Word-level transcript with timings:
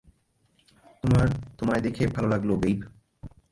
তোমায় 1.57 1.81
দেখে 1.81 2.03
ভালো 2.07 2.27
লাগল, 2.27 2.49
বেইব। 2.55 2.79